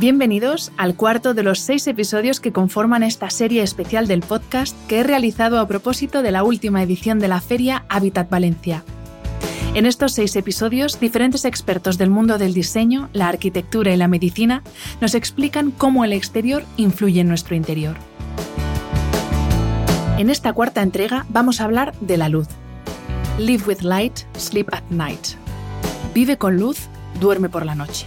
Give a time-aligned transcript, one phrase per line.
[0.00, 5.00] Bienvenidos al cuarto de los seis episodios que conforman esta serie especial del podcast que
[5.00, 8.84] he realizado a propósito de la última edición de la feria Habitat Valencia.
[9.74, 14.62] En estos seis episodios, diferentes expertos del mundo del diseño, la arquitectura y la medicina
[15.00, 17.96] nos explican cómo el exterior influye en nuestro interior.
[20.16, 22.46] En esta cuarta entrega vamos a hablar de la luz.
[23.36, 25.26] Live with light, sleep at night.
[26.14, 26.86] Vive con luz,
[27.18, 28.06] duerme por la noche.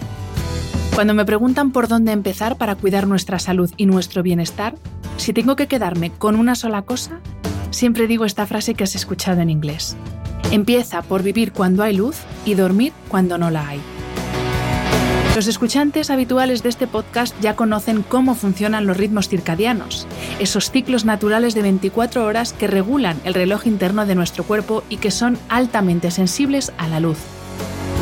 [0.95, 4.76] Cuando me preguntan por dónde empezar para cuidar nuestra salud y nuestro bienestar,
[5.18, 7.21] si tengo que quedarme con una sola cosa,
[7.71, 9.96] siempre digo esta frase que has escuchado en inglés.
[10.51, 13.79] Empieza por vivir cuando hay luz y dormir cuando no la hay.
[15.34, 20.07] Los escuchantes habituales de este podcast ya conocen cómo funcionan los ritmos circadianos,
[20.40, 24.98] esos ciclos naturales de 24 horas que regulan el reloj interno de nuestro cuerpo y
[24.98, 27.18] que son altamente sensibles a la luz.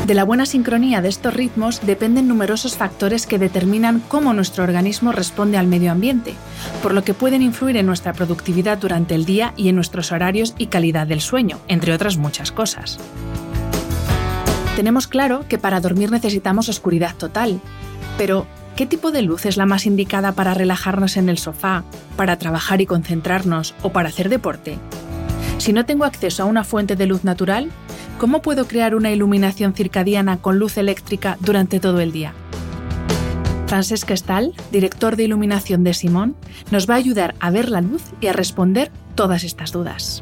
[0.09, 5.11] De la buena sincronía de estos ritmos dependen numerosos factores que determinan cómo nuestro organismo
[5.11, 6.33] responde al medio ambiente,
[6.81, 10.55] por lo que pueden influir en nuestra productividad durante el día y en nuestros horarios
[10.57, 12.97] y calidad del sueño, entre otras muchas cosas.
[14.75, 17.61] Tenemos claro que para dormir necesitamos oscuridad total,
[18.17, 21.83] pero ¿qué tipo de luz es la más indicada para relajarnos en el sofá,
[22.17, 24.79] para trabajar y concentrarnos o para hacer deporte?
[25.59, 27.69] Si no tengo acceso a una fuente de luz natural,
[28.19, 32.33] ¿Cómo puedo crear una iluminación circadiana con luz eléctrica durante todo el día?
[33.67, 36.35] Francesc Estal, director de iluminación de Simón,
[36.69, 40.21] nos va a ayudar a ver la luz y a responder todas estas dudas.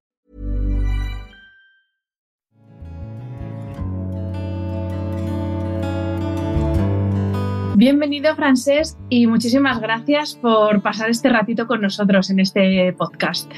[7.81, 13.51] Bienvenido, Francés, y muchísimas gracias por pasar este ratito con nosotros en este podcast.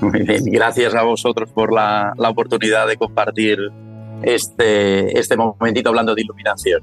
[0.00, 3.58] Muy bien, gracias a vosotros por la, la oportunidad de compartir
[4.22, 6.82] este, este momentito hablando de iluminación.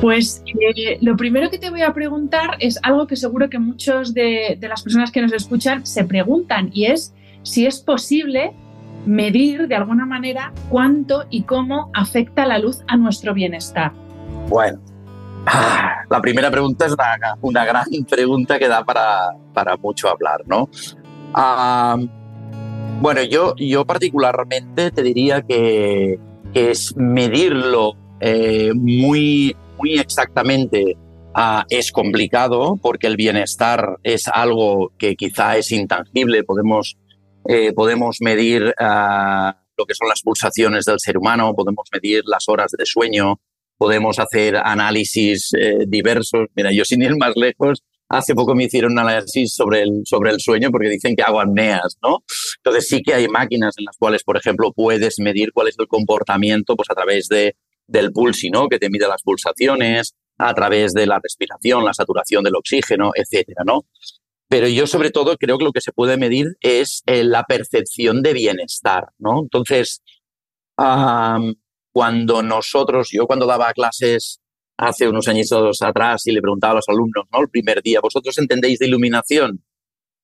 [0.00, 4.12] Pues eh, lo primero que te voy a preguntar es algo que seguro que muchos
[4.12, 8.52] de, de las personas que nos escuchan se preguntan y es si es posible
[9.06, 13.92] medir de alguna manera cuánto y cómo afecta la luz a nuestro bienestar.
[14.48, 14.80] Bueno,
[15.46, 16.94] Ah, la primera pregunta es
[17.40, 20.68] una, gran pregunta que da para, para mucho hablar, ¿no?
[21.34, 21.98] Ah,
[23.00, 26.18] bueno, yo, yo particularmente te diría que,
[26.54, 30.96] es medirlo eh, muy, muy exactamente
[31.34, 36.44] ah, es complicado porque el bienestar es algo que quizá es intangible.
[36.44, 36.96] Podemos,
[37.48, 38.72] eh, podemos medir
[39.76, 43.40] lo que son las pulsaciones del ser humano, podemos medir las horas de sueño,
[43.84, 46.46] podemos hacer análisis eh, diversos.
[46.54, 50.30] Mira, yo sin ir más lejos, hace poco me hicieron un análisis sobre el, sobre
[50.30, 52.24] el sueño porque dicen que hago apneas, ¿no?
[52.56, 55.86] Entonces sí que hay máquinas en las cuales, por ejemplo, puedes medir cuál es el
[55.86, 57.56] comportamiento pues a través de,
[57.86, 58.68] del pulsi, ¿no?
[58.68, 63.64] Que te mide las pulsaciones, a través de la respiración, la saturación del oxígeno, etcétera,
[63.66, 63.84] ¿no?
[64.48, 68.22] Pero yo sobre todo creo que lo que se puede medir es eh, la percepción
[68.22, 69.40] de bienestar, ¿no?
[69.42, 70.00] Entonces,
[71.94, 74.40] cuando nosotros, yo cuando daba clases
[74.76, 77.40] hace unos añitos atrás y le preguntaba a los alumnos, ¿no?
[77.40, 79.64] El primer día, ¿vosotros entendéis de iluminación?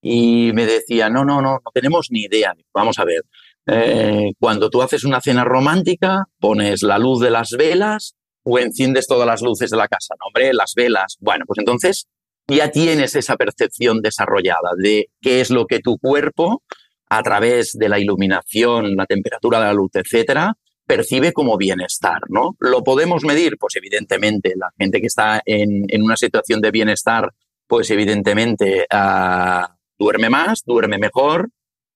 [0.02, 2.54] Y me decía, no, no, no, no tenemos ni idea.
[2.74, 3.22] Vamos a ver,
[3.66, 9.06] eh, cuando tú haces una cena romántica, pones la luz de las velas o enciendes
[9.06, 10.16] todas las luces de la casa.
[10.18, 11.18] No, hombre, las velas.
[11.20, 12.08] Bueno, pues entonces
[12.48, 16.64] ya tienes esa percepción desarrollada de qué es lo que tu cuerpo,
[17.08, 20.56] a través de la iluminación, la temperatura de la luz, etcétera,
[20.90, 22.56] percibe como bienestar, ¿no?
[22.58, 23.56] ¿Lo podemos medir?
[23.58, 27.32] Pues evidentemente, la gente que está en, una situación de bienestar,
[27.68, 31.50] pues evidentemente ah, duerme más, duerme mejor,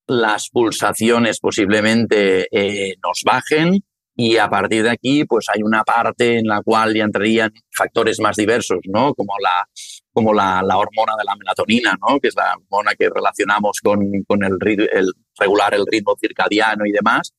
[0.07, 3.83] las pulsaciones posiblemente eh, nos bajen,
[4.15, 8.21] y a partir de aquí, pues hay una parte en la cual ya entrarían factores
[8.21, 9.13] más diversos, ¿no?
[9.13, 9.69] Como la,
[10.13, 12.21] como la, hormona de la melatonina, ¿no?
[12.21, 14.57] Que es la hormona que relacionamos con, con el,
[14.93, 17.35] el, regular el ritmo circadiano y demás.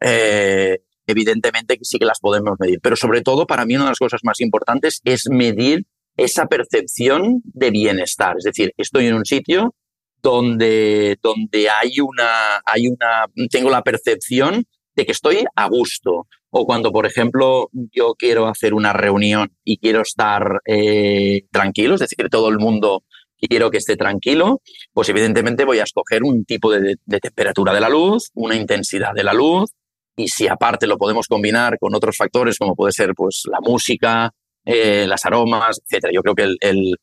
[0.00, 2.80] Eh, evidentemente sí que las podemos medir.
[2.82, 5.86] Pero sobre todo, para mí, una de las cosas más importantes es medir
[6.16, 8.36] esa percepción de bienestar.
[8.38, 9.74] Es decir, estoy en un sitio
[10.22, 14.64] donde, donde hay una, hay una, tengo la percepción
[14.94, 16.26] de que estoy a gusto.
[16.50, 22.00] O cuando, por ejemplo, yo quiero hacer una reunión y quiero estar eh, tranquilo, es
[22.00, 23.04] decir, que todo el mundo
[23.38, 24.62] quiero que esté tranquilo,
[24.92, 29.24] pues evidentemente voy a escoger un tipo de, temperatura de la luz, una intensidad de
[29.24, 29.70] la luz,
[30.16, 34.32] y si aparte lo podemos combinar con otros factores como puede ser pues la música,
[34.64, 36.12] eh, las aromas, etcétera.
[36.12, 36.96] Yo creo que el,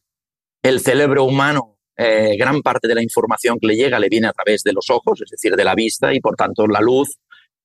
[0.62, 4.34] el, cerebro humano, eh, gran parte de la información que le llega le viene a
[4.34, 7.18] través de los ojos, es decir, de la vista, y por tanto la luz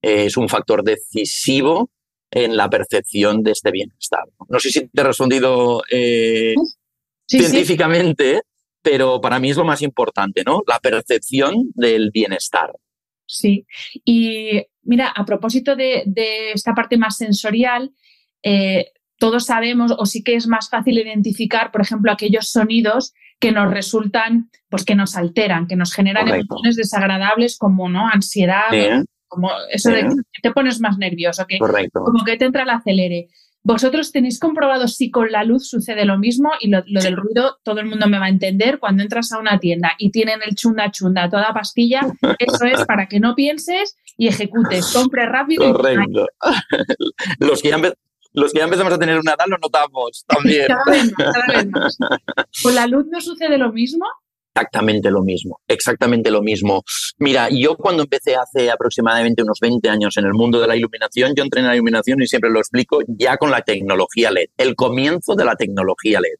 [0.02, 1.90] eh, es un factor decisivo
[2.30, 4.24] en la percepción de este bienestar.
[4.48, 5.82] No sé si te he respondido
[7.26, 8.42] científicamente,
[8.82, 10.62] pero para mí es lo más importante, ¿no?
[10.66, 12.70] La percepción del bienestar.
[13.28, 13.66] Sí,
[14.06, 16.02] y mira, a propósito de,
[16.54, 17.92] esta parte más sensorial,
[18.42, 18.86] eh,
[19.18, 23.70] todos sabemos o sí que es más fácil identificar, por ejemplo, aquellos sonidos que nos
[23.70, 28.70] resultan, pues que nos alteran, que nos generan emociones desagradables como no ansiedad,
[29.28, 33.28] como eso de que te pones más nervioso, que como que te entra el acelere.
[33.68, 36.52] ¿Vosotros tenéis comprobado si con la luz sucede lo mismo?
[36.58, 38.78] Y lo, del ruido, todo el mundo me va a entender.
[38.78, 42.00] Cuando entras a una tienda y tienen el chunda chunda, toda pastilla,
[42.38, 45.70] eso es para que no pienses y ejecutes, compre rápido.
[45.70, 46.26] Correcto.
[47.40, 47.76] los, que ya
[48.32, 50.66] los que ya empezamos a tener una edad lo notamos también.
[50.66, 51.98] cada vez más, cada vez más.
[52.62, 54.06] ¿Con la luz no sucede lo mismo?
[54.58, 56.82] Exactamente lo mismo, exactamente lo mismo.
[57.18, 61.32] Mira, yo cuando empecé hace aproximadamente unos 20 años en el mundo de la iluminación,
[61.36, 64.74] yo entré en la iluminación y siempre lo explico ya con la tecnología LED, el
[64.74, 66.38] comienzo de la tecnología LED.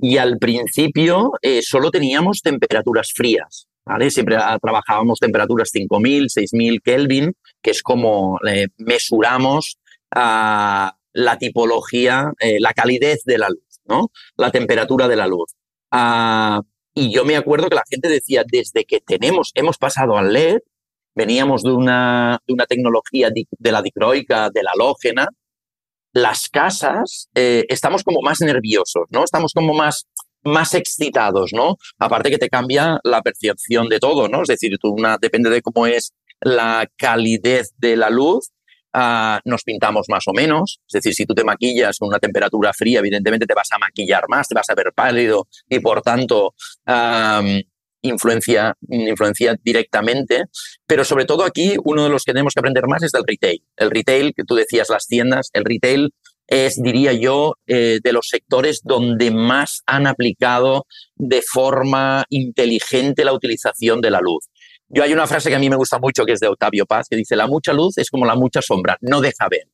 [0.00, 4.10] Y al principio eh, solo teníamos temperaturas frías, ¿vale?
[4.10, 7.32] Siempre ah, trabajábamos temperaturas 5000, 6000 Kelvin,
[7.62, 9.78] que es como eh, mesuramos
[10.10, 14.10] ah, la tipología, eh, la calidez de la luz, ¿no?
[14.36, 15.54] La temperatura de la luz.
[15.92, 16.62] Ah,
[16.94, 20.58] y yo me acuerdo que la gente decía, desde que tenemos, hemos pasado al LED,
[21.14, 25.28] veníamos de una, de una tecnología de la dicroica, de la halógena,
[26.12, 29.24] las casas eh, estamos como más nerviosos, ¿no?
[29.24, 30.06] Estamos como más,
[30.42, 31.76] más excitados, ¿no?
[31.98, 34.42] Aparte que te cambia la percepción de todo, ¿no?
[34.42, 38.50] Es decir, tú una, depende de cómo es la calidez de la luz,
[38.94, 40.80] Ah, nos pintamos más o menos.
[40.86, 44.24] Es decir, si tú te maquillas con una temperatura fría, evidentemente te vas a maquillar
[44.28, 46.54] más, te vas a ver pálido y por tanto
[48.02, 50.44] influencia, influencia directamente.
[50.86, 53.62] Pero sobre todo aquí, uno de los que tenemos que aprender más es del retail.
[53.76, 56.10] El retail, que tú decías, las tiendas, el retail
[56.46, 60.86] es, diría yo, eh, de los sectores donde más han aplicado
[61.16, 64.48] de forma inteligente la utilización de la luz.
[64.94, 67.06] Yo hay una frase que a mí me gusta mucho que es de Octavio Paz,
[67.08, 69.66] que dice, la mucha luz es como la mucha sombra, no deja ver.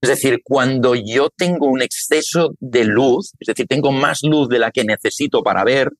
[0.00, 4.58] Es decir, cuando yo tengo un exceso de luz, es decir, tengo más luz de
[4.58, 5.90] la que necesito para ver,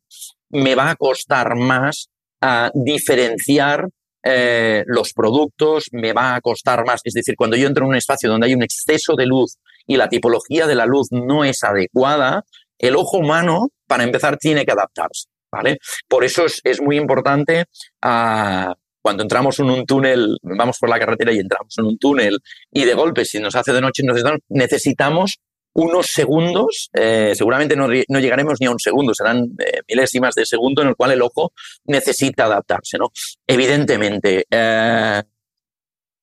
[0.50, 2.09] me va a costar más
[2.41, 3.88] a diferenciar
[4.25, 7.00] eh, los productos, me va a costar más.
[7.05, 9.97] Es decir, cuando yo entro en un espacio donde hay un exceso de luz y
[9.97, 12.45] la tipología de la luz no es adecuada,
[12.78, 15.28] el ojo humano, para empezar, tiene que adaptarse.
[16.08, 17.64] Por eso es, muy importante
[18.02, 22.38] ah, cuando entramos en un túnel, vamos por la carretera y entramos en un túnel
[22.73, 24.02] y de golpe, si nos hace de noche,
[24.49, 25.40] necesitamos
[25.75, 30.82] unos segundos, eh, seguramente no, llegaremos ni a un segundo, serán eh, milésimas de segundo
[30.82, 31.52] en el cual el ojo
[31.84, 32.96] necesita adaptarse.
[33.46, 35.23] Evidentemente, eh,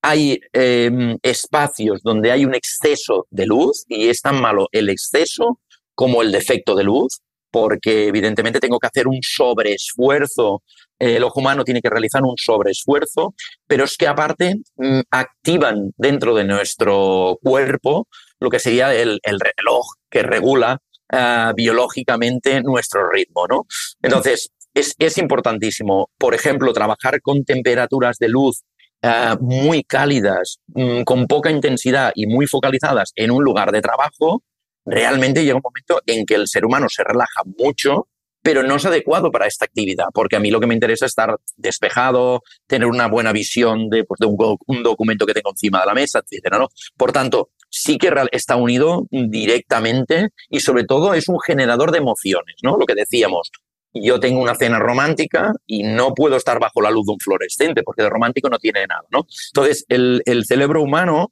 [0.02, 5.60] hay em, espacios donde hay un exceso de luz y es tan malo el exceso
[5.94, 7.22] como el defecto de luz
[7.52, 10.64] porque evidentemente tengo que hacer un sobreesfuerzo.
[10.98, 13.34] El ojo humano tiene que realizar un sobreesfuerzo,
[13.68, 18.08] pero es que aparte mm, activan dentro de nuestro cuerpo
[18.40, 20.80] lo que sería el, reloj que regula
[21.12, 23.66] ah, biológicamente nuestro ritmo, ¿no?
[24.02, 28.64] Entonces, es, importantísimo, por ejemplo, trabajar con temperaturas de luz
[29.02, 34.44] ah, muy cálidas, mm, con poca intensidad y muy focalizadas en un lugar de trabajo,
[34.86, 38.08] realmente llega un momento en que el ser humano se relaja mucho,
[38.42, 41.12] pero no es adecuado para esta actividad, porque a mí lo que me interesa es
[41.12, 45.86] estar despejado, tener una buena visión de, pues, de un, documento que tengo encima de
[45.86, 46.70] la mesa, etcétera, ¿no?
[46.98, 52.56] Por tanto, sí que está unido directamente y sobre todo es un generador de emociones,
[52.64, 52.78] ¿no?
[52.78, 53.52] Lo que decíamos,
[53.94, 57.84] yo tengo una cena romántica y no puedo estar bajo la luz de un fluorescente
[57.84, 59.28] porque de romántico no tiene nada, ¿no?
[59.54, 61.32] Entonces, el, el cerebro humano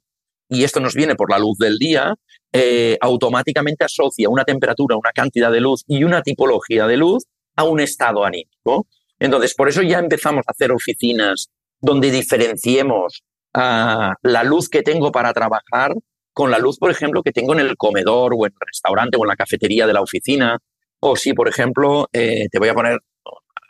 [0.50, 2.14] y esto nos viene por la luz del día,
[2.52, 7.24] eh, automáticamente asocia una temperatura, una cantidad de luz y una tipología de luz
[7.56, 8.86] a un estado anímico.
[9.18, 11.48] Entonces, por eso ya empezamos a hacer oficinas
[11.80, 15.94] donde diferenciemos la luz que tengo para trabajar
[16.32, 19.24] con la luz, por ejemplo, que tengo en el comedor o en el restaurante o
[19.24, 20.58] en la cafetería de la oficina.
[21.00, 23.00] O si, por ejemplo, eh, te voy a poner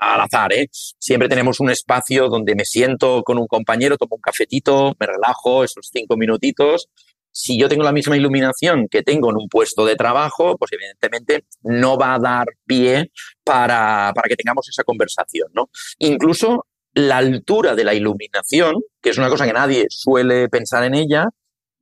[0.00, 0.69] al azar, ¿eh?
[0.73, 5.62] Siempre tenemos un espacio donde me siento con un compañero, tomo un cafetito, me relajo
[5.62, 6.88] esos cinco minutitos.
[7.33, 11.45] Si yo tengo la misma iluminación que tengo en un puesto de trabajo, pues evidentemente
[11.62, 13.12] no va a dar pie
[13.45, 15.71] para, para que tengamos esa conversación, ¿no?
[15.99, 20.95] Incluso la altura de la iluminación, que es una cosa que nadie suele pensar en
[20.95, 21.28] ella,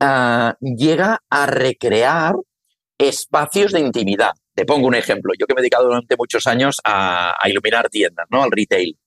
[0.00, 2.34] uh, llega a recrear
[2.98, 4.32] espacios de intimidad.
[4.58, 5.34] Te pongo un ejemplo.
[5.38, 8.42] Yo que me he dedicado durante muchos años a, iluminar tiendas, ¿no?
[8.42, 8.98] Al retail.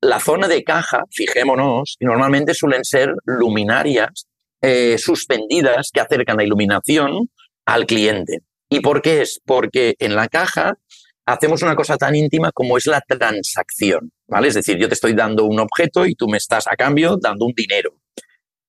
[0.00, 4.26] La zona de caja, fijémonos, normalmente suelen ser luminarias
[4.60, 7.30] eh, suspendidas que acercan la iluminación
[7.66, 8.40] al cliente.
[8.68, 9.40] ¿Y por qué es?
[9.46, 10.76] Porque en la caja
[11.24, 14.48] hacemos una cosa tan íntima como es la transacción, ¿vale?
[14.48, 17.44] Es decir, yo te estoy dando un objeto y tú me estás a cambio dando
[17.44, 17.96] un dinero.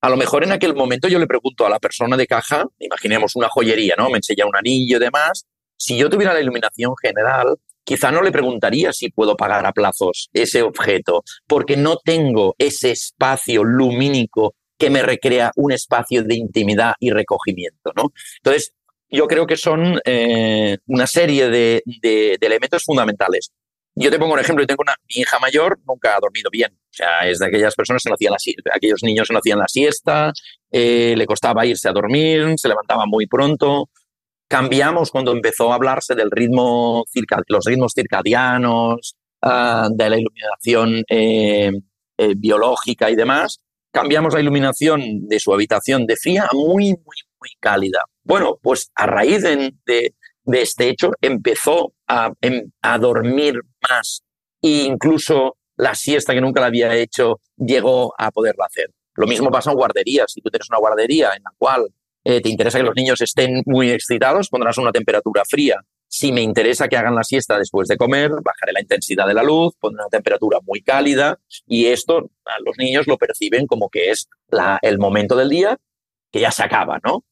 [0.01, 3.35] A lo mejor en aquel momento yo le pregunto a la persona de caja, imaginemos
[3.35, 4.11] una joyería, ¿no?
[4.11, 8.31] Me enseña un anillo y demás, si yo tuviera la iluminación general, quizá no le
[8.31, 14.89] preguntaría si puedo pagar a plazos ese objeto, porque no tengo ese espacio lumínico que
[14.89, 18.11] me recrea un espacio de intimidad y recogimiento, ¿no?
[18.43, 18.73] Entonces,
[19.09, 21.81] yo creo que son eh, una serie de,
[22.41, 23.51] elementos fundamentales.
[23.95, 26.71] Yo te pongo un ejemplo, tengo una, mi hija mayor nunca ha dormido bien.
[26.73, 29.39] O sea, es de aquellas personas que no hacían la siesta, aquellos niños que no
[29.39, 30.33] hacían la siesta,
[30.71, 33.89] eh, le costaba irse a dormir, se levantaba muy pronto
[34.47, 37.05] cambiamos cuando empezó a hablarse del ritmo,
[37.47, 41.71] los ritmos circadianos, ah, de la iluminación eh,
[42.17, 43.59] eh, biológica y demás.
[43.91, 48.03] Cambiamos la iluminación de su habitación de fría a muy, muy, muy cálida.
[48.23, 49.73] Bueno, pues a raíz de,
[50.45, 53.55] este hecho empezó a, em, a dormir
[53.89, 54.23] más
[54.61, 58.91] e incluso la siesta que nunca la había hecho llegó a poderla hacer.
[59.15, 60.31] Lo mismo pasa en guarderías.
[60.31, 61.87] Si tú tienes una guardería en la cual
[62.29, 65.77] eh, te interesa que los niños estén muy excitados, pondrás una temperatura fría.
[66.09, 69.43] Si me interesa que hagan la siesta después de comer, bajaré la intensidad de la
[69.43, 74.11] luz, pondré una temperatura muy cálida y esto a los niños lo perciben como que
[74.11, 74.27] es
[74.81, 75.77] el momento del día
[76.29, 77.23] que ya se acaba, ¿no?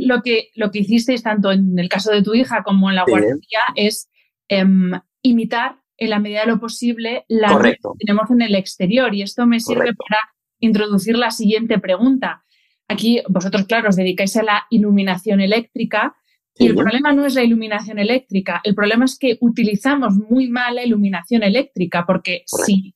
[0.00, 3.04] Lo que, lo que hicisteis tanto en el caso de tu hija como en la
[3.06, 4.08] guardería es
[4.48, 9.20] em, imitar en la medida de lo posible la que tenemos en el exterior y
[9.20, 10.20] esto me sirve para
[10.58, 12.46] introducir la siguiente pregunta.
[12.88, 16.14] Aquí vosotros, claro, os dedicáis a la iluminación eléctrica
[16.54, 20.74] y el problema no es la iluminación eléctrica, el problema es que utilizamos muy mal
[20.74, 22.94] la iluminación eléctrica porque si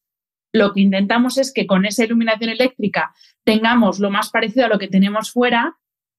[0.52, 3.14] lo que intentamos es que con esa iluminación eléctrica
[3.44, 5.78] tengamos lo más parecido a lo que tenemos fuera,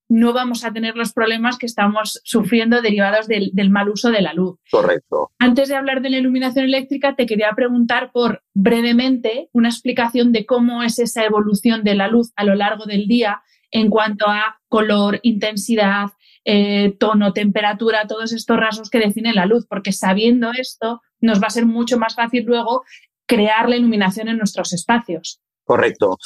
[0.10, 4.22] no vamos a tener los problemas que estamos sufriendo derivados del, del, mal uso de
[4.22, 4.58] la luz.
[4.72, 5.32] Correcto.
[5.38, 10.46] Antes de hablar de la iluminación eléctrica, te quería preguntar por brevemente una explicación de
[10.46, 14.60] cómo es esa evolución de la luz a lo largo del día en cuanto a
[14.68, 16.08] color, intensidad,
[16.46, 21.48] eh, tono, temperatura, todos estos rasgos que definen la luz, porque sabiendo esto nos va
[21.48, 22.84] a ser mucho más fácil luego
[23.26, 25.42] crear la iluminación en nuestros espacios.
[25.66, 26.18] Correcto.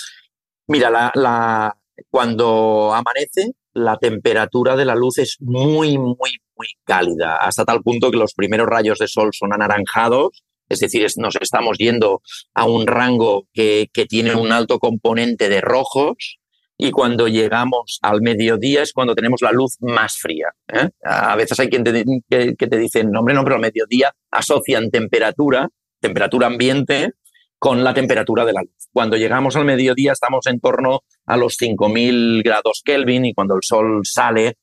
[0.67, 1.75] Mira, la,
[2.09, 8.11] cuando amanece, la temperatura de la luz es muy, muy, muy cálida, hasta tal punto
[8.11, 12.21] que los primeros rayos de sol son anaranjados, es decir, nos estamos yendo
[12.53, 16.39] a un rango que, que tiene un alto componente de rojos,
[16.83, 20.47] y cuando llegamos al mediodía es cuando tenemos la luz más fría.
[20.67, 20.89] ¿eh?
[21.03, 24.89] A veces hay quien te, que, te dice, no, hombre, no, pero al mediodía asocian
[24.89, 25.69] temperatura,
[25.99, 27.11] temperatura ambiente,
[27.59, 28.89] con la temperatura de la luz.
[28.91, 33.61] Cuando llegamos al mediodía estamos en torno a los 5.000 grados Kelvin y cuando el
[33.61, 34.57] sol sale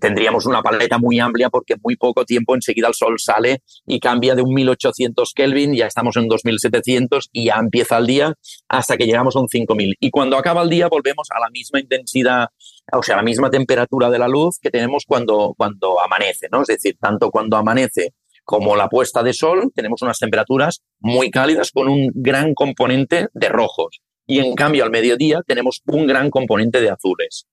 [0.00, 4.34] tendríamos una paleta muy amplia porque muy poco tiempo enseguida el sol sale y cambia
[4.34, 8.34] de un 1800 Kelvin, ya estamos en 2700 y ya empieza el día
[8.68, 9.96] hasta que llegamos a un 5000.
[10.00, 12.48] Y cuando acaba el día volvemos a la misma intensidad,
[12.92, 16.62] o sea, a la misma temperatura de la luz que tenemos cuando, cuando amanece, ¿no?
[16.62, 18.14] Es decir, tanto cuando amanece
[18.44, 23.48] como la puesta de sol, tenemos unas temperaturas muy cálidas con un gran componente de
[23.48, 24.00] rojos.
[24.26, 27.46] Y en cambio, al mediodía tenemos un gran componente de azules.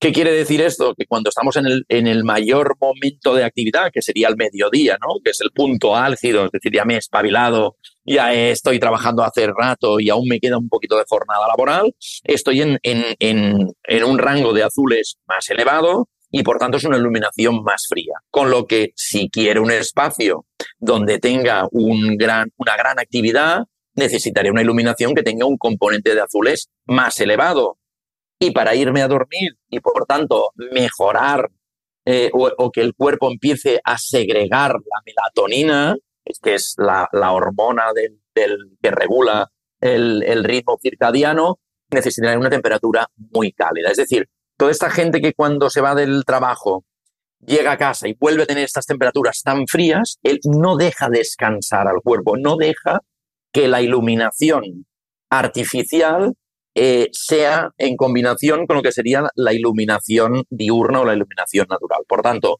[0.00, 0.94] ¿Qué quiere decir esto?
[0.94, 4.96] Que cuando estamos en el, en el mayor momento de actividad, que sería el mediodía,
[4.98, 5.16] ¿no?
[5.22, 7.76] Que es el punto álgido, es decir, ya me he espabilado,
[8.06, 12.62] ya estoy trabajando hace rato y aún me queda un poquito de jornada laboral, estoy
[12.62, 17.62] en, en, en, un rango de azules más elevado y por tanto es una iluminación
[17.62, 18.14] más fría.
[18.30, 20.46] Con lo que si quiero un espacio
[20.78, 23.64] donde tenga un gran, una gran actividad,
[23.96, 27.76] necesitaré una iluminación que tenga un componente de azules más elevado
[28.42, 31.50] y para irme a dormir y por tanto mejorar
[32.06, 35.94] eh, o, que el cuerpo empiece a segregar la melatonina,
[36.42, 38.18] que es la, hormona del,
[38.82, 43.90] que regula el, ritmo circadiano, necesitará una temperatura muy cálida.
[43.90, 46.84] Es decir, toda esta gente que cuando se va del trabajo
[47.40, 51.86] llega a casa y vuelve a tener estas temperaturas tan frías, él no deja descansar
[51.88, 53.00] al cuerpo, no deja
[53.52, 54.86] que la iluminación
[55.28, 56.34] artificial
[56.82, 62.04] eh, sea en combinación con lo que sería la iluminación diurna o la iluminación natural.
[62.08, 62.58] Por tanto,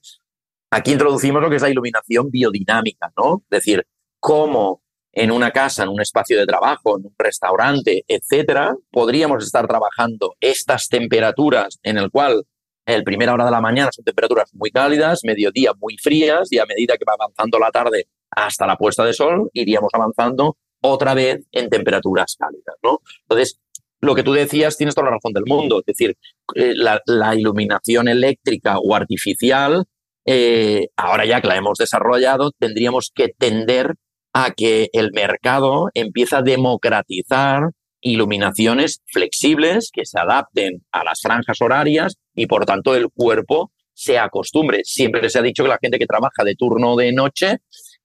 [0.71, 3.43] aquí introducimos lo que es la iluminación biodinámica, ¿no?
[3.45, 3.87] Es decir,
[4.19, 9.67] cómo en una casa, en un espacio de trabajo, en un restaurante, etcétera, podríamos estar
[9.67, 12.45] trabajando estas temperaturas en el cual
[12.85, 16.67] el primera hora de la mañana son temperaturas muy cálidas, mediodía muy frías y a
[16.67, 21.41] medida que va avanzando la tarde hasta la puesta de sol, iríamos avanzando otra vez
[21.53, 23.01] en temperaturas cálidas, ¿no?
[23.23, 23.59] Entonces,
[24.01, 26.17] lo que tú decías tienes toda la razón del mundo, es decir,
[26.55, 29.85] eh, la, iluminación eléctrica o artificial,
[30.27, 33.95] eh, ahora ya que la hemos desarrollado, tendríamos que tender
[34.33, 41.61] a que el mercado empiece a democratizar iluminaciones flexibles que se adapten a las franjas
[41.61, 44.81] horarias y por tanto el cuerpo se acostumbre.
[44.85, 47.59] Siempre se ha dicho que la gente que trabaja de turno de noche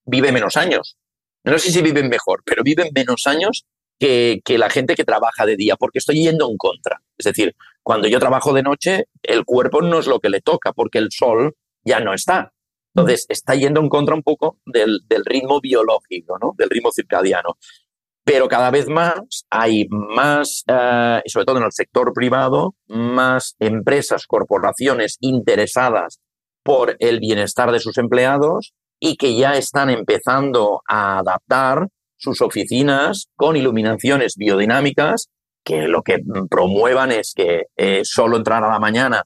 [0.04, 0.98] vive menos años.
[1.46, 3.66] No sé si viven mejor, pero viven menos años
[4.00, 7.02] que, la gente que trabaja de día, porque estoy yendo en contra.
[7.18, 10.74] Es decir, cuando yo trabajo de noche, el cuerpo no es lo que le toca,
[10.74, 12.52] porque el sol ya no está.
[12.94, 16.54] Entonces, está yendo en contra un poco del, del ritmo biológico, ¿no?
[16.58, 17.58] del ritmo circadiano
[18.25, 24.25] pero cada vez más hay más, eh, sobre todo en el sector privado, más empresas,
[24.25, 26.20] corporaciones interesadas
[26.64, 31.88] por el bienestar de sus empleados y que ya están empezando a adaptar
[32.18, 35.30] sus oficinas con iluminaciones biodinámicas
[35.64, 36.20] que lo que
[36.50, 39.24] promuevan es que eh, solo entrar a la mañana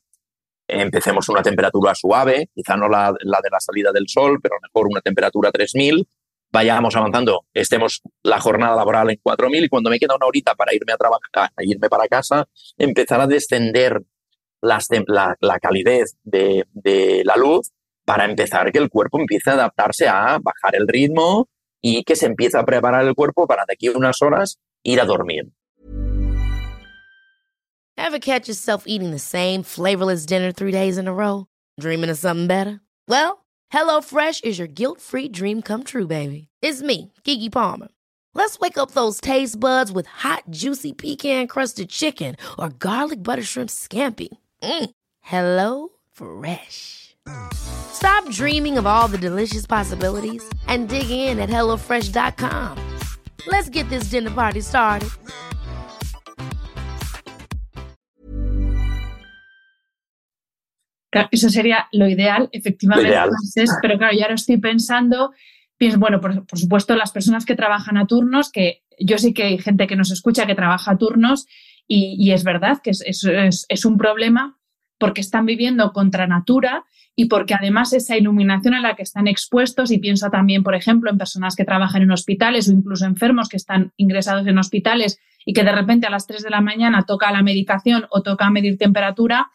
[0.69, 5.01] empecemos una temperatura suave, quizá no la, de la salida del sol, pero mejor una
[5.01, 6.07] temperatura 3000
[6.51, 10.73] vayamos avanzando, estemos la jornada laboral en 4.000 y cuando me queda una horita para
[10.73, 12.47] irme a trabajar, irme para casa,
[12.77, 14.01] empezar a descender
[14.61, 14.79] la,
[15.39, 17.71] la, calidez de, de, la luz
[18.03, 21.47] para empezar que el cuerpo empiece a adaptarse a bajar el ritmo
[21.81, 24.99] y que se empiece a preparar el cuerpo para de aquí a unas horas ir
[24.99, 25.51] a dormir.
[27.97, 31.47] Ever catch yourself eating the same flavorless dinner three days in a row?
[31.79, 32.79] Dreaming of something better?
[33.07, 36.47] Well, HelloFresh is your guilt-free dream come true, baby.
[36.61, 37.89] It's me, Kiki Palmer.
[38.33, 43.69] Let's wake up those taste buds with hot, juicy pecan-crusted chicken or garlic butter shrimp
[43.69, 44.29] scampi.
[44.63, 44.89] Mm.
[45.21, 47.08] Hello Fresh.
[47.93, 52.75] Stop dreaming of all the delicious possibilities and dig in at HelloFresh.com.
[53.47, 55.09] Let's get this dinner party started.
[61.31, 63.11] Eso sería lo ideal, efectivamente.
[63.81, 65.31] Pero claro, ya lo estoy pensando.
[65.97, 69.87] Bueno, por, supuesto, las personas que trabajan a turnos, que yo sí que hay gente
[69.87, 71.47] que nos escucha que trabaja a turnos
[71.87, 74.58] y, es verdad que es, es, es, un problema
[74.99, 76.85] porque están viviendo contra natura
[77.15, 81.09] y porque además esa iluminación a la que están expuestos, y pienso también, por ejemplo,
[81.09, 85.53] en personas que trabajan en hospitales o incluso enfermos que están ingresados en hospitales y
[85.53, 88.77] que de repente a las 3 de la mañana toca la medicación o toca medir
[88.77, 89.49] temperatura,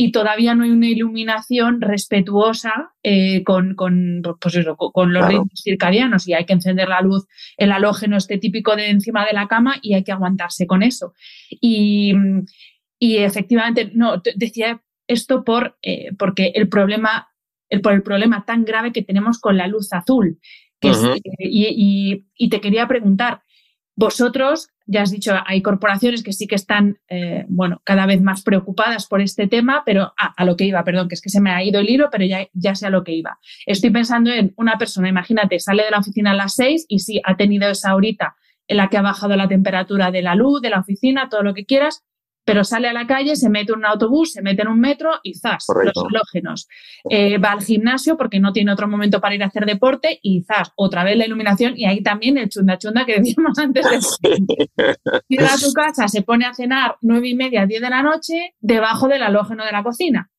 [0.00, 4.56] y todavía no hay una iluminación respetuosa eh, con, con, pues
[4.92, 8.90] con, los ritmos circadianos y hay que encender la luz, el halógeno este típico de
[8.90, 11.14] encima de la cama y hay que aguantarse con eso.
[11.50, 12.14] Y,
[12.98, 17.28] y efectivamente, no, decía esto por, eh, porque el problema,
[17.68, 20.38] el, por el problema tan grave que tenemos con la luz azul.
[20.80, 20.92] Que
[21.38, 23.42] y, y, te quería preguntar,
[23.96, 28.44] vosotros, ya has dicho, hay corporaciones que sí que están, eh, bueno, cada vez más
[28.44, 31.50] preocupadas por este tema, pero a lo que iba, perdón, que es que se me
[31.50, 33.40] ha ido el hilo, pero ya, ya sé a lo que iba.
[33.66, 37.20] Estoy pensando en una persona, imagínate, sale de la oficina a las seis y sí,
[37.24, 38.36] ha tenido esa horita
[38.68, 41.54] en la que ha bajado la temperatura de la luz, de la oficina, todo lo
[41.54, 42.04] que quieras,
[42.48, 45.10] pero sale a la calle, se mete en un autobús, se mete en un metro
[45.22, 46.66] y zas, los halógenos.
[47.10, 50.44] Eh, va al gimnasio porque no tiene otro momento para ir a hacer deporte y
[50.44, 53.86] zas, otra vez la iluminación y ahí también el chunda chunda que decíamos antes.
[55.28, 58.54] Llega a tu casa, se pone a cenar nueve y media, diez de la noche,
[58.60, 60.30] debajo del halógeno de la cocina,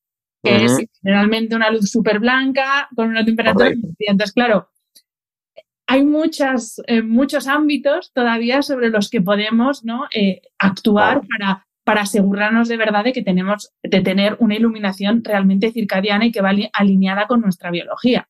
[0.42, 3.70] que es generalmente una luz súper blanca con una temperatura.
[4.00, 4.72] Entonces, claro,
[5.86, 10.08] hay muchas, eh, muchos ámbitos todavía sobre los que podemos ¿no?
[10.12, 15.72] Eh, actuar para para asegurarnos de verdad de que tenemos de tener una iluminación realmente
[15.72, 18.30] circadiana y que va alineada con nuestra biología.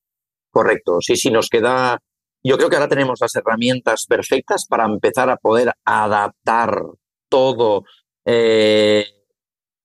[0.50, 2.00] Correcto, sí, sí, nos queda.
[2.42, 6.84] Yo creo que ahora tenemos las herramientas perfectas para empezar a poder adaptar
[7.28, 7.84] todo,
[8.24, 9.06] eh,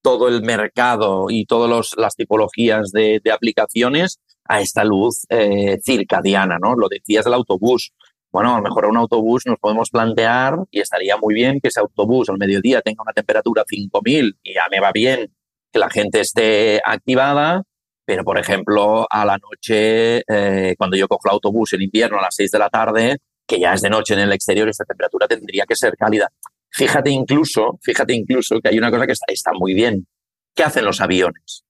[0.01, 6.77] todo el mercado y todas las tipologías de, aplicaciones a esta luz eh, circadiana, ¿no?
[6.77, 7.93] Lo decías del autobús.
[8.35, 11.79] Bueno, a lo mejor un autobús nos podemos plantear y estaría muy bien que ese
[11.79, 15.33] autobús al mediodía tenga una temperatura 5000 y ya me va bien
[15.73, 17.63] que la gente esté activada,
[18.05, 22.23] pero por ejemplo a la noche, eh, cuando yo cojo el autobús en invierno a
[22.23, 25.29] las 6 de la tarde, que ya es de noche en el exterior, esta temperatura
[25.29, 26.29] tendría que ser cálida.
[26.71, 30.09] Fíjate incluso, fíjate incluso que hay una cosa que está, está muy bien.
[30.57, 31.63] ¿Qué hacen los aviones?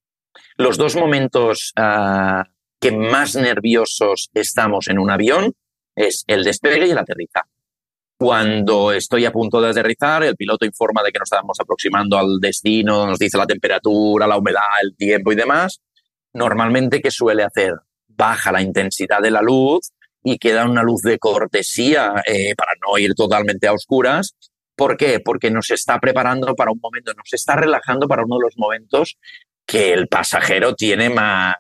[0.56, 2.44] Los dos momentos ah,
[2.80, 5.52] que más nerviosos estamos en un avión
[5.94, 7.48] es el despegue y el aterrizaje.
[8.16, 12.38] Cuando estoy a punto de aterrizar, el piloto informa de que nos estamos aproximando al
[12.40, 15.80] destino, nos dice la temperatura, la humedad, el tiempo y demás.
[16.32, 17.74] Normalmente, ¿qué suele hacer?
[18.08, 19.90] Baja la intensidad de la luz
[20.22, 24.34] y queda una luz de cortesía eh, para no ir totalmente a oscuras
[24.76, 25.20] ¿Por qué?
[25.20, 29.16] Porque nos está preparando para un momento, nos está relajando para uno de los momentos
[29.64, 31.54] que el pasajero tiene más,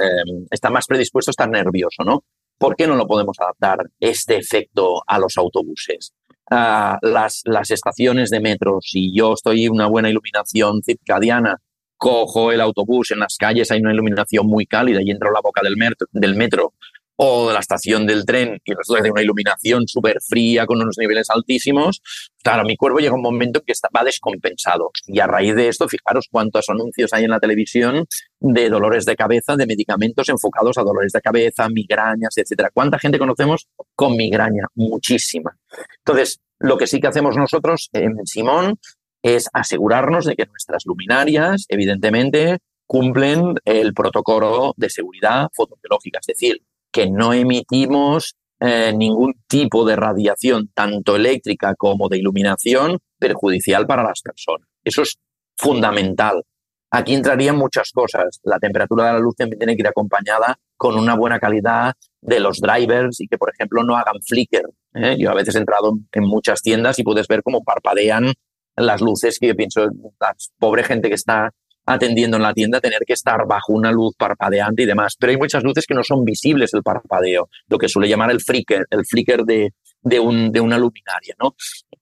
[0.00, 2.24] em, está más predispuesto a estar nervioso, ¿no?
[2.58, 6.12] ¿Por qué no lo podemos adaptar este efecto a los autobuses?
[6.50, 11.56] Ah, las, estaciones de metro, si yo estoy en una buena iluminación circadiana,
[11.96, 15.40] cojo el autobús, en las calles hay una iluminación muy cálida y entro a la
[15.40, 16.74] boca del metro
[17.20, 20.96] o de la estación del tren y resulta que una iluminación súper fría con unos
[20.98, 22.00] niveles altísimos,
[22.44, 24.92] claro, mi cuerpo llega un momento que está, va descompensado.
[25.08, 28.06] Y a raíz de esto, fijaros cuántos anuncios hay en la televisión
[28.38, 32.70] de dolores de cabeza, de medicamentos enfocados a dolores de cabeza, migrañas, etcétera.
[32.72, 34.66] ¿Cuánta gente conocemos con migraña?
[34.76, 35.56] Muchísima.
[35.98, 38.78] Entonces, lo que sí que hacemos nosotros en Simón
[39.24, 46.62] es asegurarnos de que nuestras luminarias, evidentemente, cumplen el protocolo de seguridad fotobiológica, es decir,
[46.92, 54.02] que no emitimos eh, ningún tipo de radiación, tanto eléctrica como de iluminación, perjudicial para
[54.02, 54.68] las personas.
[54.82, 55.18] Eso es
[55.56, 56.42] fundamental.
[56.90, 58.40] Aquí entrarían muchas cosas.
[58.42, 62.40] La temperatura de la luz también tiene que ir acompañada con una buena calidad de
[62.40, 64.64] los drivers y que, por ejemplo, no hagan flicker.
[64.94, 65.16] ¿eh?
[65.18, 68.32] Yo a veces he entrado en muchas tiendas y puedes ver cómo parpadean
[68.76, 69.86] las luces que yo pienso,
[70.20, 71.52] la pobre gente que está
[71.88, 75.16] atendiendo en la tienda tener que estar bajo una luz parpadeante y demás.
[75.18, 78.40] Pero hay muchas luces que no son visibles el parpadeo, lo que suele llamar el
[78.40, 79.72] flicker, el flicker de,
[80.02, 81.34] de, un, de una luminaria.
[81.42, 81.54] ¿no?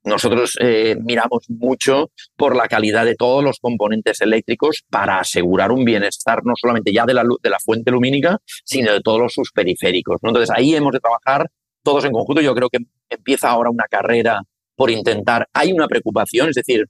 [0.04, 5.84] Nosotros eh, miramos mucho por la calidad de todos los componentes eléctricos para asegurar un
[5.84, 10.18] bienestar no solamente ya de la, de la fuente lumínica, sino de todos sus periféricos.
[10.22, 11.48] Entonces ahí hemos de trabajar
[11.84, 12.40] todos en conjunto.
[12.40, 14.42] Yo creo que empieza ahora una carrera
[14.74, 15.48] por intentar.
[15.52, 16.86] Hay una preocupación, es decir,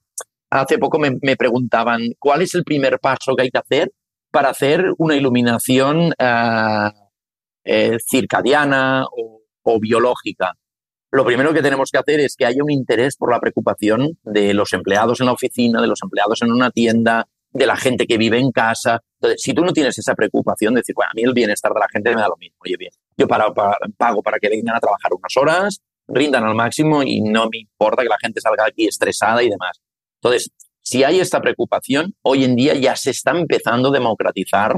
[0.63, 3.93] hace poco me, preguntaban cuál es el primer paso que hay que hacer
[4.31, 6.91] para hacer una iluminación eh,
[7.65, 10.55] eh, circadiana o, biológica.
[11.11, 14.55] Lo primero que tenemos que hacer es que haya un interés por la preocupación de
[14.55, 18.17] los empleados en la oficina, de los empleados en una tienda, de la gente que
[18.17, 19.01] vive en casa.
[19.19, 21.81] Entonces, si tú no tienes esa preocupación de decir, bueno, a mí el bienestar de
[21.81, 25.13] la gente me da lo mismo, oye, bien, yo pago para que vengan a trabajar
[25.13, 29.43] unas horas, rindan al máximo y no me importa que la gente salga aquí estresada
[29.43, 29.81] y demás.
[30.27, 30.51] Entonces,
[30.83, 34.75] si hay esta preocupación, hoy en día ya se está empezando a democratizar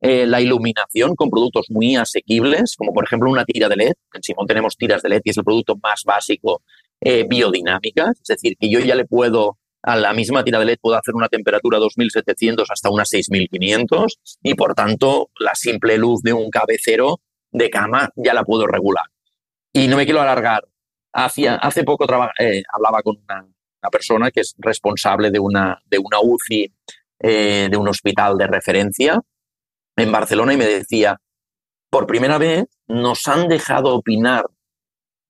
[0.00, 3.92] eh, la iluminación con productos muy asequibles, como por ejemplo una tira de LED.
[4.14, 6.62] En Simón tenemos tiras de LED y es el producto más básico
[7.00, 10.78] eh, biodinámica, es decir, que yo ya le puedo a la misma tira de LED
[10.80, 16.32] puedo hacer una temperatura 2700 hasta unas 6500 y por tanto la simple luz de
[16.32, 17.20] un cabecero
[17.52, 19.04] de cama ya la puedo regular.
[19.74, 20.64] Y no me quiero alargar.
[21.12, 22.06] hace poco
[22.38, 23.46] eh, hablaba con una,
[23.90, 26.72] persona que es responsable de una, de una UCI
[27.18, 29.18] eh, de un hospital de referencia
[29.96, 31.18] en Barcelona y me decía,
[31.88, 34.44] por primera vez nos han dejado opinar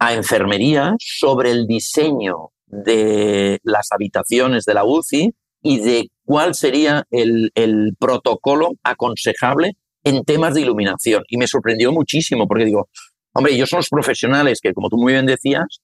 [0.01, 7.05] a enfermería sobre el diseño de las habitaciones de la UCI y de cuál sería
[7.11, 11.23] el, el, protocolo aconsejable en temas de iluminación.
[11.29, 12.89] Y me sorprendió muchísimo porque digo,
[13.33, 15.81] hombre, ellos son los profesionales que, como tú muy bien decías,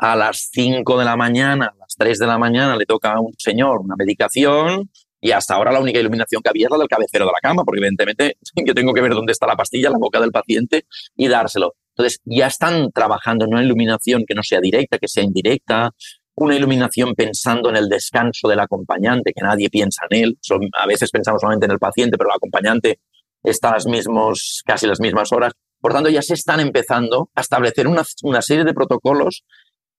[0.00, 3.20] a las 5 de la mañana, a las 3 de la mañana le toca a
[3.20, 6.88] un señor una medicación y hasta ahora la única iluminación que había es la del
[6.88, 9.98] cabecero de la cama, porque evidentemente yo tengo que ver dónde está la pastilla, la
[9.98, 10.86] boca del paciente
[11.16, 11.74] y dárselo.
[11.94, 15.90] Entonces ya están trabajando en una iluminación que no sea directa, que sea indirecta,
[16.34, 20.38] una iluminación pensando en el descanso del acompañante, que nadie piensa en él.
[20.72, 23.00] a veces pensamos solamente en el paciente, pero el acompañante
[23.42, 25.52] está a las mismos, casi las mismas horas.
[25.78, 29.44] Por tanto, ya se están empezando a establecer una, una serie de protocolos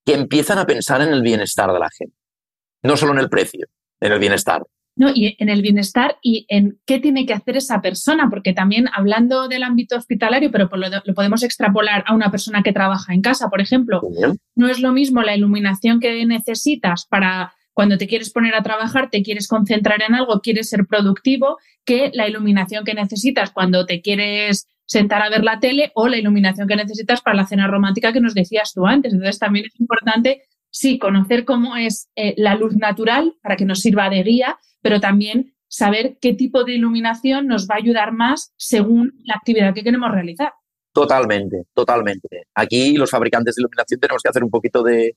[0.05, 2.15] que empiezan a pensar en el bienestar de la gente.
[2.83, 3.67] No solo en el precio,
[3.99, 4.63] en el bienestar.
[4.95, 8.87] No, y en el bienestar y en qué tiene que hacer esa persona, porque también
[8.93, 13.49] hablando del ámbito hospitalario, pero lo, podemos extrapolar a una persona que trabaja en casa,
[13.49, 14.01] por ejemplo,
[14.55, 19.09] no es lo mismo la iluminación que necesitas para cuando te quieres poner a trabajar,
[19.09, 24.01] te quieres concentrar en algo, quieres ser productivo, que la iluminación que necesitas cuando te
[24.01, 28.11] quieres sentar a ver la tele o la iluminación que necesitas para la cena romántica
[28.11, 29.13] que nos decías tú antes.
[29.13, 33.79] Entonces también es importante, sí, conocer cómo es eh, la luz natural para que nos
[33.79, 38.53] sirva de guía, pero también saber qué tipo de iluminación nos va a ayudar más
[38.57, 40.51] según la actividad que queremos realizar.
[40.91, 42.27] Totalmente, totalmente.
[42.53, 45.15] Aquí los fabricantes de iluminación tenemos que hacer un poquito de,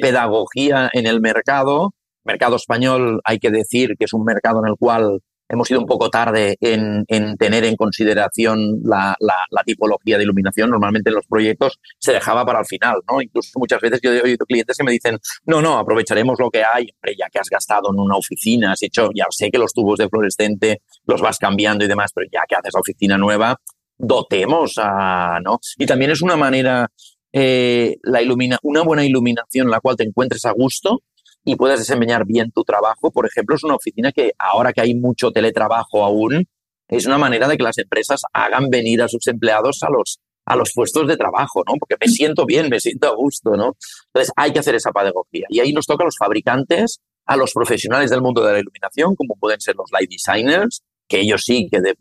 [0.00, 1.92] pedagogía en el mercado.
[2.22, 5.86] Mercado español, hay que decir que es un mercado en el cual hemos ido un
[5.86, 7.04] poco tarde en,
[7.36, 9.16] tener en consideración la,
[9.64, 10.70] tipología de iluminación.
[10.70, 13.20] Normalmente en los proyectos se dejaba para el final, ¿no?
[13.20, 16.62] Incluso muchas veces yo he oído clientes que me dicen, no, no, aprovecharemos lo que
[16.62, 19.72] hay, hombre, ya que has gastado en una oficina, has hecho, ya sé que los
[19.72, 23.56] tubos de fluorescente los vas cambiando y demás, pero ya que haces la oficina nueva,
[23.96, 25.58] dotemos a, ¿no?
[25.76, 26.90] Y también es una manera,
[27.32, 31.02] eh, la ilumina, una buena iluminación en la cual te encuentres a gusto
[31.48, 33.10] y puedas desempeñar bien tu trabajo.
[33.10, 36.46] Por ejemplo, es una oficina que ahora que hay mucho teletrabajo aún,
[36.88, 40.56] es una manera de que las empresas hagan venir a sus empleados a los, a
[40.56, 41.74] los puestos de trabajo, ¿no?
[41.78, 43.76] Porque me siento bien, me siento a gusto, ¿no?
[44.08, 45.46] Entonces hay que hacer esa pedagogía.
[45.48, 49.16] Y ahí nos toca a los fabricantes, a los profesionales del mundo de la iluminación,
[49.16, 51.94] como pueden ser los light designers, que ellos sí que de,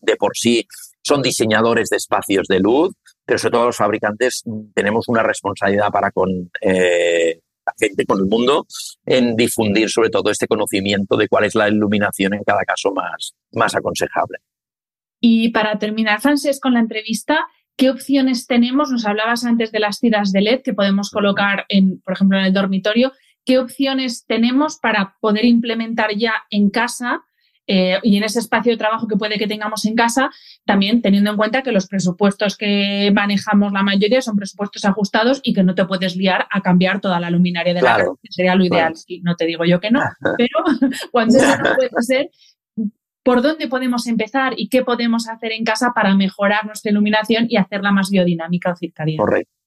[0.00, 0.66] de por sí
[1.02, 2.92] son diseñadores de espacios de luz,
[3.24, 8.18] pero sobre todo los fabricantes mm, tenemos una responsabilidad para con eh, la gente, con
[8.18, 8.66] el mundo,
[9.06, 13.34] en difundir sobre todo este conocimiento de cuál es la iluminación en cada caso más,
[13.52, 14.38] más aconsejable.
[15.20, 18.90] Y para terminar, Frances, con la entrevista, ¿qué opciones tenemos?
[18.90, 22.44] Nos hablabas antes de las tiras de LED que podemos colocar, en, por ejemplo, en
[22.44, 23.12] el dormitorio.
[23.44, 27.22] ¿Qué opciones tenemos para poder implementar ya en casa
[27.72, 30.28] eh, y en ese espacio de trabajo que puede que tengamos en casa,
[30.64, 35.54] también teniendo en cuenta que los presupuestos que manejamos la mayoría son presupuestos ajustados y
[35.54, 38.56] que no te puedes liar a cambiar toda la luminaria de la casa, que sería
[38.56, 38.94] lo ideal.
[39.22, 40.00] no te digo yo que no,
[40.36, 40.64] pero
[41.12, 42.30] cuando eso no puede ser,
[43.22, 47.56] ¿por dónde podemos empezar y qué podemos hacer en casa para mejorar nuestra iluminación y
[47.56, 49.22] hacerla más biodinámica o circadiana?
[49.22, 49.59] Correcto.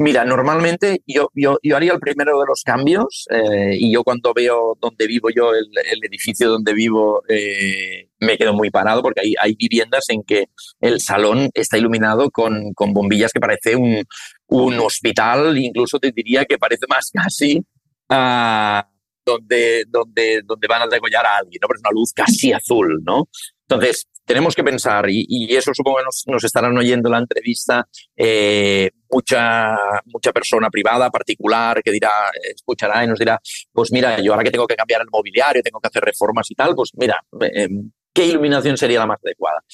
[0.00, 4.32] Mira, normalmente yo, yo, yo, haría el primero de los cambios eh, y yo cuando
[4.32, 5.68] veo donde vivo yo, el,
[6.04, 10.44] edificio donde vivo, eh, me quedo muy parado porque hay, hay viviendas en que
[10.80, 14.04] el salón está iluminado con, con bombillas que parece un,
[14.46, 17.60] un, hospital, incluso te diría que parece más casi
[18.08, 18.88] a
[19.26, 21.66] donde, donde, donde van a degollar a alguien, ¿no?
[21.66, 23.28] Pero es una luz casi azul, ¿no?
[23.68, 29.74] Entonces, tenemos que pensar, y, eso supongo que nos, estarán oyendo la entrevista, eh, mucha,
[30.04, 32.10] mucha persona privada, particular, que dirá,
[32.54, 33.40] escuchará y nos dirá,
[33.72, 36.54] pues mira, yo ahora que tengo que cambiar el mobiliario, tengo que hacer reformas y
[36.54, 37.68] tal, pues mira, eh,
[38.12, 39.64] ¿qué iluminación sería la más adecuada?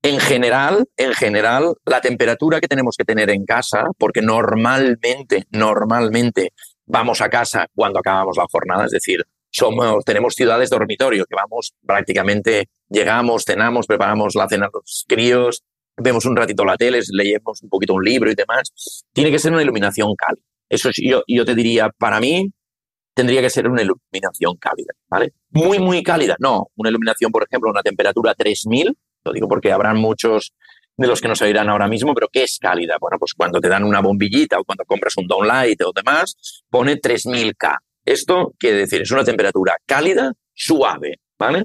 [0.00, 6.52] En general, en general, la temperatura que tenemos que tener en casa, porque normalmente, normalmente
[6.86, 11.74] vamos a casa cuando acabamos la jornada, es decir, somos, tenemos ciudades dormitorio, que vamos
[11.84, 15.64] prácticamente, llegamos, cenamos, preparamos la cena a los críos,
[15.96, 19.04] vemos un ratito la tele, leemos un poquito un libro y demás.
[19.12, 20.44] Tiene que ser una iluminación cálida.
[20.68, 22.52] Eso yo, yo te diría, para mí,
[23.14, 25.32] tendría que ser una iluminación cálida, ¿vale?
[25.50, 26.36] Muy, muy cálida.
[26.38, 30.54] No, una iluminación, por ejemplo, una temperatura 3000, lo digo porque habrán muchos
[30.96, 32.96] de los que nos oirán ahora mismo, pero ¿qué es cálida?
[33.00, 37.00] Bueno, pues cuando te dan una bombillita o cuando compras un downlight o demás, pone
[37.00, 37.78] 3000K.
[38.04, 41.64] Esto quiere decir, es una temperatura cálida, suave, ¿vale?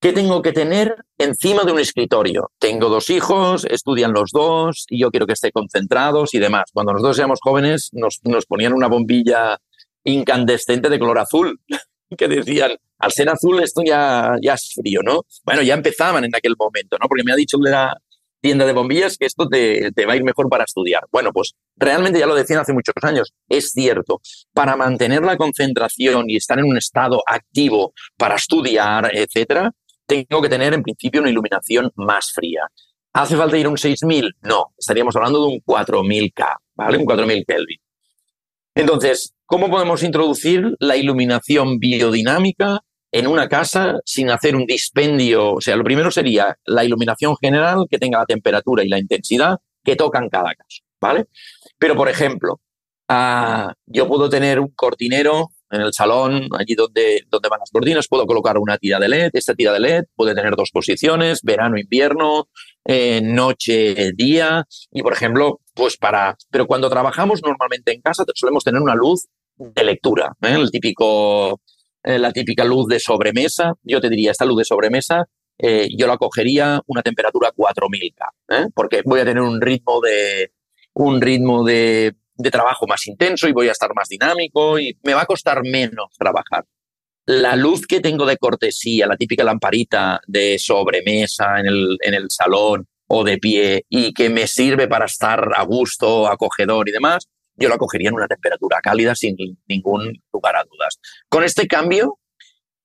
[0.00, 2.50] ¿Qué tengo que tener encima de un escritorio?
[2.58, 6.70] Tengo dos hijos, estudian los dos y yo quiero que estén concentrados y demás.
[6.72, 9.58] Cuando nosotros éramos jóvenes nos, nos ponían una bombilla
[10.04, 11.60] incandescente de color azul
[12.16, 15.26] que decían, al ser azul esto ya, ya es frío, ¿no?
[15.44, 17.06] Bueno, ya empezaban en aquel momento, ¿no?
[17.06, 17.94] Porque me ha dicho la,
[18.40, 21.06] tienda de bombillas que esto te, va a ir mejor para estudiar.
[21.12, 23.32] Bueno, pues realmente ya lo decían hace muchos años.
[23.48, 24.20] Es cierto,
[24.52, 29.72] para mantener la concentración y estar en un estado activo para estudiar, etcétera,
[30.28, 32.62] tengo que tener en principio una iluminación más fría.
[33.12, 34.36] ¿Hace falta ir a un 6000?
[34.42, 36.98] No, estaríamos hablando de un 4000K, ¿vale?
[36.98, 37.78] Un 4000 Kelvin.
[38.74, 42.80] Entonces, ¿cómo podemos introducir la iluminación biodinámica
[43.12, 45.54] en una casa sin hacer un dispendio.
[45.54, 49.58] O sea, lo primero sería la iluminación general que tenga la temperatura y la intensidad
[49.82, 51.26] que tocan cada caso, ¿vale?
[51.78, 52.60] Pero, por ejemplo,
[53.08, 58.08] ah, yo puedo tener un cortinero en el salón, allí donde, donde van las cortinas,
[58.08, 59.30] puedo colocar una tira de LED.
[59.32, 62.48] Esta tira de LED puede tener dos posiciones, verano, invierno,
[62.84, 64.66] eh, noche, día.
[64.90, 66.36] Y, por ejemplo, pues para...
[66.50, 70.54] Pero cuando trabajamos normalmente en casa solemos tener una luz de lectura, ¿eh?
[70.54, 71.60] el típico
[72.02, 75.26] eh, la típica luz de sobremesa, yo te diría, esta luz de sobremesa,
[75.94, 78.14] yo la cogería una temperatura 4000K,
[78.48, 78.66] ¿eh?
[78.74, 80.52] porque voy a tener un ritmo de
[80.94, 85.14] un ritmo de, de trabajo más intenso y voy a estar más dinámico y me
[85.14, 86.64] va a costar menos trabajar.
[87.26, 92.30] La luz que tengo de cortesía, la típica lamparita de sobremesa en el, en el
[92.30, 97.28] salón o de pie y que me sirve para estar a gusto, acogedor y demás,
[97.56, 99.36] yo la cogería en una temperatura cálida sin
[99.68, 100.98] ningún lugar a dudas.
[101.28, 102.18] Con este cambio,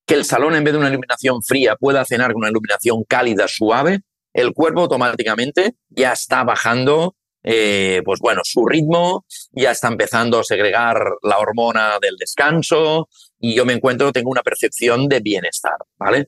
[0.05, 3.47] que el salón en vez de una iluminación fría pueda cenar con una iluminación cálida,
[3.47, 4.01] suave,
[4.33, 7.15] el cuerpo automáticamente ya está bajando
[7.47, 13.07] eh, pues bueno, su ritmo, ya está empezando a segregar la hormona del descanso
[13.39, 16.27] y yo me encuentro, tengo una percepción de bienestar, ¿vale?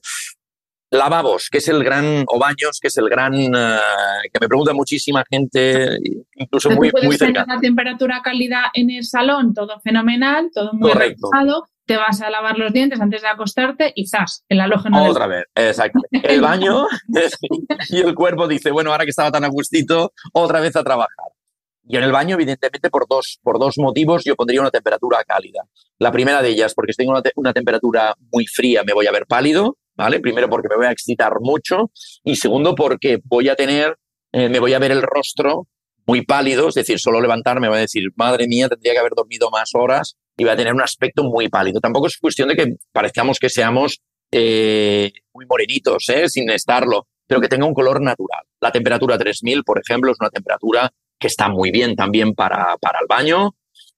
[0.90, 3.78] Lavabos, que es el gran, o baños, que es el gran, eh,
[4.32, 5.98] que me pregunta muchísima gente,
[6.36, 7.56] incluso muy, muy cercana.
[7.56, 12.58] la temperatura calidad en el salón, todo fenomenal, todo muy relajado, te vas a lavar
[12.58, 14.44] los dientes antes de acostarte y ¡zas!
[14.50, 15.02] El halógeno.
[15.08, 16.00] Otra vez, exacto.
[16.12, 16.86] El baño
[17.88, 21.28] y el cuerpo dice, bueno, ahora que estaba tan a gustito, otra vez a trabajar.
[21.88, 25.62] Y en el baño, evidentemente, por dos, por dos motivos, yo pondría una temperatura cálida.
[25.98, 29.24] La primera de ellas, porque si tengo una, temperatura muy fría, me voy a ver
[29.26, 30.20] pálido, ¿vale?
[30.20, 31.90] Primero, porque me voy a excitar mucho.
[32.22, 33.96] Y segundo, porque voy a tener,
[34.32, 35.66] eh, me voy a ver el rostro
[36.06, 39.48] muy pálido, es decir, solo levantarme va a decir, madre mía, tendría que haber dormido
[39.50, 41.80] más horas y va a tener un aspecto muy pálido.
[41.80, 46.28] Tampoco es cuestión de que parezcamos que seamos eh, muy morenitos, ¿eh?
[46.28, 48.44] sin estarlo, pero que tenga un color natural.
[48.60, 53.00] La temperatura 3000, por ejemplo, es una temperatura que está muy bien también para, para
[53.00, 53.56] el baño.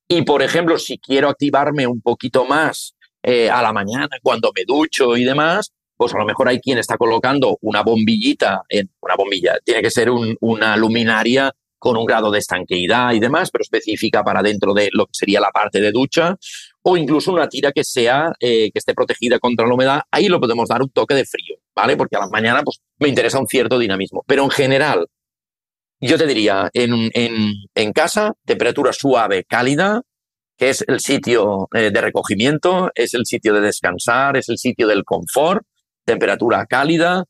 [0.08, 4.64] Y, por ejemplo, si quiero activarme un poquito más eh, a la mañana cuando me
[4.64, 9.14] ducho y demás, pues a lo mejor hay quien está colocando una bombillita, en una
[9.14, 10.08] bombilla, tiene que ser
[10.40, 15.06] una luminaria con un grado de estanqueidad y demás, pero específica para dentro de lo
[15.06, 16.36] que sería la parte de ducha,
[16.82, 20.38] o incluso una tira que sea, eh, que esté protegida contra la humedad, ahí lo
[20.38, 21.96] podemos dar un toque de frío, ¿vale?
[21.96, 24.22] Porque a la mañana pues, me interesa un cierto dinamismo.
[24.26, 25.06] Pero en general,
[26.00, 30.02] yo te diría, en, en, casa, temperatura suave, cálida,
[30.56, 34.86] que es el sitio eh, de recogimiento, es el sitio de descansar, es el sitio
[34.86, 35.62] del confort,
[36.04, 37.24] temperatura cálida,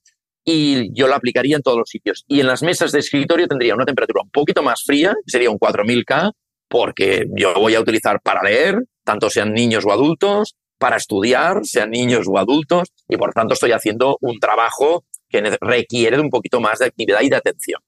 [0.51, 2.25] y yo lo aplicaría en todos los sitios.
[2.27, 5.59] Y en las mesas de escritorio tendría una temperatura un poquito más fría, sería un
[5.59, 6.33] 4000K,
[6.69, 11.91] porque yo voy a utilizar para leer, tanto sean niños o adultos, para estudiar, sean
[11.91, 16.61] niños o adultos, y por tanto estoy haciendo un trabajo que requiere de un poquito
[16.61, 17.81] más de actividad y de atención.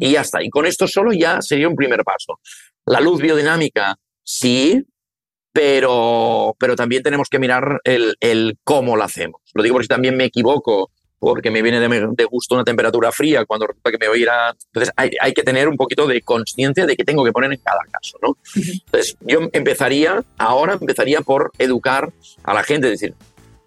[0.00, 0.42] Y ya está.
[0.42, 2.40] Y con esto solo ya sería un primer paso.
[2.86, 4.82] La luz biodinámica, sí,
[5.52, 9.42] pero, pero también tenemos que mirar el, el cómo lo hacemos.
[9.52, 10.90] Lo digo porque si también me equivoco
[11.24, 14.28] porque me viene de, gusto una temperatura fría cuando resulta que me voy a ir
[14.28, 14.50] a...
[14.50, 17.58] Entonces hay, hay que tener un poquito de conciencia de qué tengo que poner en
[17.58, 18.36] cada caso, ¿no?
[18.54, 23.14] Entonces yo empezaría, ahora empezaría por educar a la gente, es decir,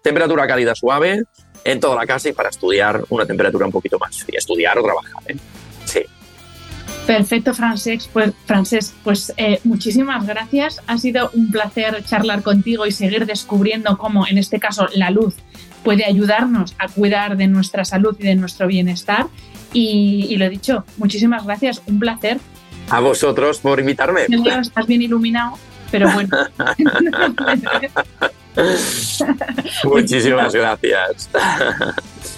[0.02, 1.24] temperatura cálida suave
[1.64, 4.82] en toda la casa y para estudiar una temperatura un poquito más fría, estudiar o
[4.82, 5.36] trabajar, ¿eh?
[5.84, 6.04] Sí.
[7.08, 8.10] Perfecto, Francesc.
[8.12, 10.82] Pues, Francesc, pues eh, muchísimas gracias.
[10.86, 15.34] Ha sido un placer charlar contigo y seguir descubriendo cómo, en este caso, la luz
[15.82, 19.26] puede ayudarnos a cuidar de nuestra salud y de nuestro bienestar.
[19.72, 22.40] Y, lo he dicho, muchísimas gracias, un placer.
[22.90, 24.26] A vosotros por invitarme.
[24.60, 25.56] Estás bien iluminado,
[25.90, 26.36] pero bueno.
[29.84, 31.30] Muchísimas gracias.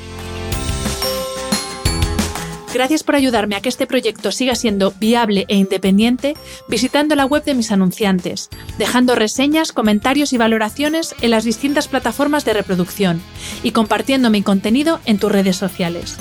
[2.73, 6.35] Gracias por ayudarme a que este proyecto siga siendo viable e independiente
[6.69, 12.45] visitando la web de mis anunciantes, dejando reseñas, comentarios y valoraciones en las distintas plataformas
[12.45, 13.21] de reproducción
[13.61, 16.17] y compartiendo mi contenido en tus redes sociales.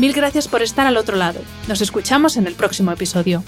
[0.00, 1.40] Mil gracias por estar al otro lado.
[1.68, 3.42] Nos escuchamos en el próximo episodio.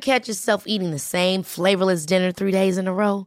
[0.00, 3.26] catch yourself eating the same flavorless dinner three days in a row?